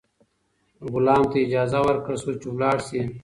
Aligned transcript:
غلام 0.91 1.23
ته 1.31 1.37
اجازه 1.45 1.79
ورکړل 1.83 2.17
شوه 2.21 2.33
چې 2.41 2.47
لاړ 2.61 2.77
شي. 2.87 3.01